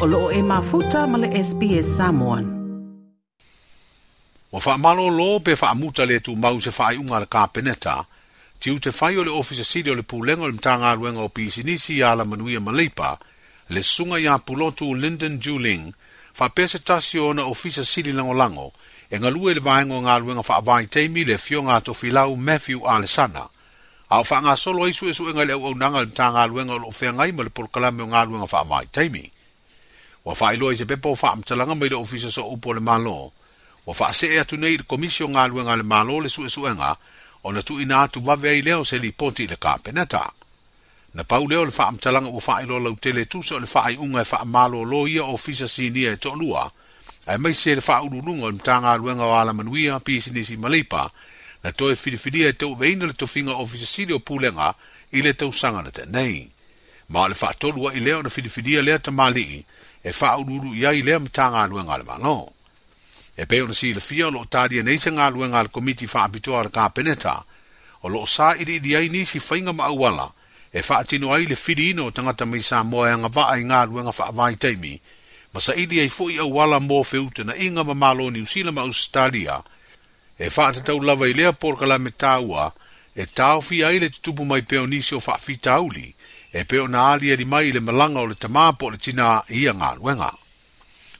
o 0.00 0.08
loo 0.08 0.32
e 0.32 0.40
mafuta 0.40 1.04
ma 1.04 1.20
le 1.20 1.28
SBS 1.44 1.84
Samoan. 2.00 2.44
Wa 4.48 4.56
wha 4.64 4.74
malo 4.80 5.12
lo 5.12 5.44
pe 5.44 5.52
wha 5.60 5.68
amuta 5.76 6.08
le 6.08 6.16
tu 6.24 6.32
mau 6.40 6.56
se 6.64 6.72
whai 6.76 6.96
unga 6.96 7.20
le 7.20 7.28
ka 7.28 7.44
peneta, 7.52 8.00
ti 8.60 8.72
u 8.72 8.78
te 8.80 8.88
whai 8.96 9.20
o 9.20 9.22
le 9.28 9.28
ofisa 9.28 9.60
siri 9.70 9.92
o 9.92 9.94
le 9.94 10.00
pūlengo 10.00 10.48
le 10.48 10.56
mtanga 10.56 10.94
ruenga 10.96 11.20
o 11.20 11.28
pisi 11.28 11.62
nisi 11.68 12.00
a 12.02 12.16
la 12.16 12.24
manuia 12.24 12.60
malipa, 12.64 13.20
le 13.68 13.82
sunga 13.84 14.16
ya 14.18 14.40
pulotu 14.40 14.88
Lyndon 14.96 15.36
Juling, 15.36 15.92
wha 16.38 16.48
pese 16.48 16.78
tasi 16.80 17.18
o 17.20 17.36
na 17.36 17.44
ofisa 17.44 17.84
siri 17.84 18.12
lango 18.16 18.32
lango, 18.32 18.72
e 19.12 19.20
ngalue 19.20 19.54
le 19.60 19.60
vaengo 19.60 20.00
ngā 20.00 20.16
ruenga 20.20 20.40
wha 20.48 20.56
avai 20.64 20.86
teimi 20.88 21.28
le 21.28 21.36
fionga 21.36 21.76
to 21.84 21.92
filau 21.92 22.32
Matthew 22.40 22.88
Alessana. 22.88 23.44
A 24.08 24.24
o 24.24 24.24
wha 24.30 24.38
ngā 24.48 24.56
solo 24.56 24.88
isu 24.88 25.12
e 25.12 25.12
su 25.12 25.28
e 25.28 25.36
ngale 25.36 25.52
au 25.60 25.66
au 25.68 25.74
nanga 25.76 26.00
le 26.00 26.08
mtanga 26.08 26.46
ruenga 26.48 26.74
o 26.80 26.88
lo 26.88 26.90
fea 26.90 27.12
ngai 27.12 27.32
ma 27.36 27.42
le 27.44 27.50
polkalame 27.52 28.00
o 28.02 28.08
ngā 28.08 28.24
ruenga 28.26 28.48
wha 28.48 28.60
avai 28.64 28.86
teimi. 28.96 29.28
ua 30.24 30.34
faailoa 30.34 30.72
i 30.72 30.76
se 30.76 30.84
pepa 30.86 31.08
am 31.08 31.16
faamatalaga 31.16 31.74
mai 31.74 31.88
le 31.88 31.94
ofisa 31.96 32.30
so 32.32 32.42
upu 32.48 32.68
o 32.70 32.74
le 32.74 32.80
malo 32.80 33.32
ua 33.86 33.94
faasee 33.94 34.40
atu 34.40 34.56
nei 34.56 34.74
i 34.74 34.78
le 34.78 34.84
komisio 34.84 35.28
galuega 35.28 35.72
a 35.72 35.76
le 35.76 35.82
malo 35.82 36.20
le 36.20 36.28
suʻesuʻega 36.28 36.96
ona 37.44 37.62
tuuina 37.62 38.02
atu 38.02 38.20
vave 38.20 38.48
ai 38.50 38.60
lea 38.62 38.78
o 38.78 38.84
se 38.84 38.98
li 38.98 39.08
i 39.18 39.46
le 39.48 39.56
kapeneta 39.56 40.32
na 41.14 41.24
pau 41.24 41.48
lea 41.48 41.60
o 41.60 41.64
le 41.64 41.70
faamatalaga 41.70 42.28
ua 42.28 42.40
faailoa 42.40 42.80
lautele 42.80 43.24
tusa 43.24 43.54
o 43.56 43.58
le 43.58 43.66
faaiʻuga 43.66 44.70
e 44.82 44.84
lo 44.90 45.08
ia 45.08 45.24
o 45.24 45.32
ofisa 45.32 45.68
sinia 45.68 46.12
e 46.12 46.18
ai 47.26 47.38
mai 47.38 47.54
se 47.54 47.74
le 47.74 47.80
faaululuga 47.80 48.44
o 48.46 48.50
le 48.50 48.56
matagaluega 48.60 49.24
o 49.24 49.34
alamanuia 49.40 50.00
pisinisi 50.00 50.56
ma 50.56 50.68
leipa 50.68 51.10
na 51.64 51.72
toe 51.72 51.96
filifilia 51.96 52.48
e 52.48 52.52
tauveina 52.52 53.06
le 53.06 53.12
tofiga 53.12 53.52
ofisa 53.56 53.86
sili 53.86 54.12
o 54.12 54.18
pulega 54.20 54.74
i 55.12 55.22
le 55.22 55.32
tausaga 55.32 55.80
le 55.82 55.92
nei. 56.12 56.50
ma 57.08 57.20
o 57.24 57.28
le 57.28 57.34
faatolu 57.34 57.80
aʻi 57.88 58.04
lea 58.04 58.16
ona 58.18 58.28
filifilia 58.28 58.82
lea 58.82 58.98
tamālii 58.98 59.64
e 60.04 60.12
fa 60.12 60.36
ululu 60.36 60.74
ia 60.74 60.92
i 60.92 61.02
le 61.04 61.18
mtanga 61.20 61.60
anu 61.62 61.76
nga 61.84 61.96
le 62.00 62.04
mano 62.08 62.52
e 63.36 63.42
pe 63.46 63.60
ona 63.62 63.74
si 63.74 63.92
le 63.92 64.00
fia 64.00 64.28
lo 64.32 64.44
tari 64.48 64.78
e 64.78 64.82
nei 64.82 64.98
se 64.98 65.12
nga 65.12 65.28
lu 65.28 65.44
nga 65.48 65.62
le 65.62 65.68
komiti 65.68 66.06
fa 66.06 66.24
apito 66.26 66.56
ar 66.58 66.68
ka 66.74 66.88
peneta 66.96 67.44
o 68.02 68.08
lo 68.08 68.24
sa 68.26 68.54
i 68.56 68.64
di 68.64 68.94
ai 68.96 69.08
ni 69.12 69.24
si 69.28 69.36
ma 69.76 69.88
wala 69.92 70.26
e 70.72 70.80
fa 70.82 71.04
tino 71.04 71.32
ai 71.32 71.44
le 71.46 71.56
fili 71.56 71.92
no 71.92 72.10
tanga 72.12 72.32
mai 72.46 72.62
sa 72.62 72.82
mo 72.82 73.04
e 73.04 73.12
nga 73.20 73.28
va 73.28 73.44
ai 73.52 73.62
nga 73.68 73.84
lu 73.84 74.00
nga 74.00 74.12
fa 74.12 74.30
vai 74.32 74.56
taimi 74.56 74.96
ma 75.52 75.60
sa 75.60 75.74
i 75.74 75.84
ai 76.00 76.08
fo 76.08 76.24
awala 76.28 76.40
au 76.42 76.50
wala 76.56 76.78
mo 76.80 77.02
fe 77.02 77.18
na 77.44 77.54
inga 77.56 77.82
ma 77.84 77.92
maloni 77.94 78.40
u 78.40 78.42
usila 78.48 78.72
ma 78.72 78.80
australia 78.80 79.60
e 80.40 80.48
fa 80.50 80.72
ta 80.72 80.80
tau 80.80 80.98
lava 81.04 81.28
i 81.28 81.32
le 81.36 81.52
por 81.60 81.76
kala 81.76 81.98
me 82.00 82.10
taua 82.22 82.72
e 83.14 83.24
tau 83.36 83.60
fi 83.60 83.82
ai 83.84 83.98
le 84.00 84.08
tupu 84.08 84.44
mai 84.48 84.62
pe 84.62 84.78
ni 84.86 85.00
si 85.04 85.12
o 85.14 85.20
fa 85.20 85.36
fitauli 85.36 86.08
e 86.52 86.64
peo 86.64 86.88
na 86.88 87.12
ali 87.12 87.30
e 87.30 87.36
limai 87.36 87.70
le 87.72 87.78
malanga 87.80 88.18
o 88.20 88.26
le 88.26 88.34
tamapo 88.34 88.90
le 88.90 88.98
tina 88.98 89.42
ia 89.48 89.72
ngā 89.72 89.90
luenga. 89.98 90.30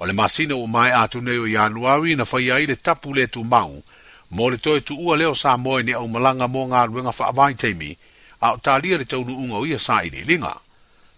O 0.00 0.06
le 0.06 0.12
masina 0.12 0.54
o 0.54 0.66
mai 0.66 0.90
a 0.94 1.02
tuneo 1.08 1.46
i 1.50 1.56
anuari 1.58 2.14
na 2.16 2.22
whai 2.30 2.46
ai 2.50 2.66
le 2.66 2.76
tapu 2.76 3.12
le 3.14 3.26
tu 3.26 3.42
mau, 3.44 3.82
mo 4.30 4.48
le 4.50 4.56
toi 4.56 4.80
tu 4.80 4.94
ua 4.94 5.16
leo 5.16 5.34
sa 5.34 5.56
moe 5.56 5.82
ni 5.82 5.92
au 5.92 6.06
malanga 6.08 6.46
mō 6.46 6.62
ngā 6.70 6.86
luenga 6.86 7.10
wha 7.18 7.26
avai 7.26 7.54
teimi, 7.54 7.96
a 8.40 8.52
o 8.54 8.58
talia 8.58 8.98
le 8.98 9.04
taunu 9.04 9.34
unga 9.34 9.54
o 9.56 9.66
ia 9.66 9.78
sa 9.78 10.02
i 10.04 10.10
linga. 10.10 10.54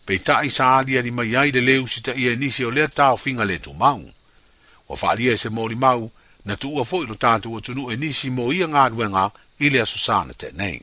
Pei 0.08 0.18
ta 0.20 0.40
i 0.40 0.48
sa 0.50 0.78
ali 0.78 0.96
e 0.96 1.02
limai 1.02 1.34
ai 1.36 1.50
le 1.52 1.60
leu 1.60 1.86
sita 1.86 2.14
i 2.14 2.28
e 2.32 2.36
nisi 2.36 2.64
o 2.64 2.70
lea 2.70 2.88
tau 2.88 3.16
finga 3.16 3.44
le 3.44 3.58
tu 3.58 3.74
mau. 3.74 4.00
O 4.88 4.96
wha 4.96 5.10
alia 5.12 5.32
e 5.32 5.36
se 5.36 5.50
mō 5.52 5.68
mau, 5.76 6.10
na 6.44 6.56
tu 6.56 6.72
ua 6.72 6.84
foilo 6.84 7.14
tātu 7.14 7.52
o 7.52 7.60
tunu 7.60 7.90
e 7.92 7.96
nisi 7.96 8.30
mō 8.30 8.54
ia 8.56 8.66
ngā 8.72 8.88
luenga 8.88 9.30
i 9.60 9.68
lea 9.68 9.84
susana 9.84 10.32
te 10.32 10.48
nei. 10.54 10.80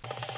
Thank 0.00 0.32
you. 0.32 0.37